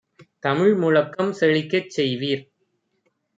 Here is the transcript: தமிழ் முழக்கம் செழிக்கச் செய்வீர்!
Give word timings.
தமிழ் 0.39 0.73
முழக்கம் 0.75 1.31
செழிக்கச் 1.33 1.91
செய்வீர்! 1.97 2.43